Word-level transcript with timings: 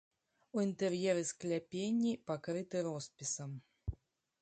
У 0.55 0.61
інтэр'еры 0.67 1.21
скляпенні 1.31 2.13
пакрыты 2.33 2.77
роспісам. 2.89 3.51